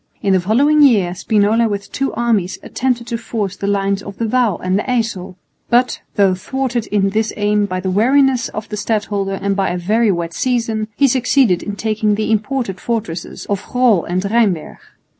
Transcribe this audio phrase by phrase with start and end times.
[0.23, 4.25] In the following year Spinola with two armies attempted to force the lines of the
[4.27, 5.35] Waal and the Yssel,
[5.69, 9.77] but, though thwarted in this aim by the wariness of the stadholder and by a
[9.77, 14.77] very wet season, he succeeded in taking the important fortresses of Groll and Rheinberg.